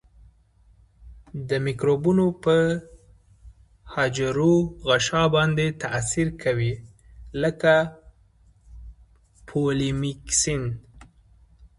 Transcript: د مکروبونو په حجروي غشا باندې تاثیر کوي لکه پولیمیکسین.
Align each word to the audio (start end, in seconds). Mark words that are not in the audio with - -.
د 1.49 1.51
مکروبونو 1.65 2.25
په 2.43 2.55
حجروي 3.93 4.59
غشا 4.87 5.23
باندې 5.35 5.65
تاثیر 5.83 6.27
کوي 6.43 6.73
لکه 7.41 7.75
پولیمیکسین. 9.47 10.63